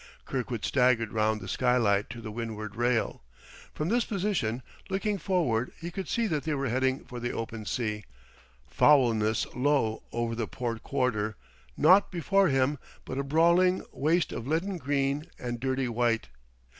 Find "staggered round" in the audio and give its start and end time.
0.65-1.41